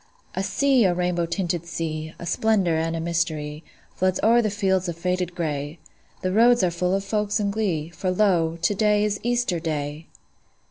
A 0.33 0.41
sea, 0.41 0.85
a 0.85 0.95
rainbow 0.95 1.27
tinted 1.27 1.67
sea, 1.67 2.15
A 2.17 2.25
splendor 2.25 2.75
and 2.75 2.95
a 2.95 2.99
mystery, 2.99 3.63
Floods 3.95 4.19
o'er 4.23 4.41
the 4.41 4.49
fields 4.49 4.89
of 4.89 4.97
faded 4.97 5.35
gray: 5.35 5.77
The 6.23 6.31
roads 6.31 6.63
are 6.63 6.71
full 6.71 6.95
of 6.95 7.03
folks 7.03 7.39
in 7.39 7.51
glee, 7.51 7.89
For 7.89 8.09
lo, 8.09 8.57
to 8.59 8.73
day 8.73 9.03
is 9.03 9.19
Easter 9.21 9.59
Day! 9.59 10.07